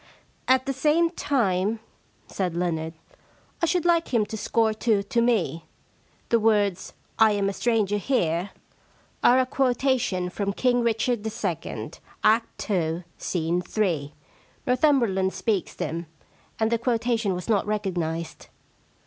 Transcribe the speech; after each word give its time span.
* 0.27 0.47
At 0.55 0.65
the 0.65 0.73
same 0.73 1.11
time,' 1.11 1.79
said 2.25 2.55
Leonard, 2.57 2.95
* 3.27 3.61
I 3.61 3.67
should 3.67 3.85
like 3.85 4.11
him 4.11 4.25
to 4.25 4.35
score 4.35 4.73
two 4.73 5.03
to 5.03 5.21
me. 5.21 5.65
The 6.29 6.39
words, 6.39 6.93
I 7.19 7.33
am 7.33 7.47
a 7.47 7.53
stranger 7.53 7.97
here," 7.97 8.49
are 9.23 9.37
a 9.37 9.45
quotation 9.45 10.31
from 10.31 10.53
King 10.53 10.81
Richard 10.81 11.19
II., 11.23 11.91
Act 12.23 12.57
2, 12.57 13.03
Scene 13.19 13.61
iii. 13.77 14.15
Northum 14.65 14.99
berland 15.01 15.33
speaks 15.33 15.75
them. 15.75 16.07
And 16.59 16.71
the 16.71 16.79
quotation 16.79 17.35
was 17.35 17.47
not 17.47 17.67
recognised.' 17.67 18.47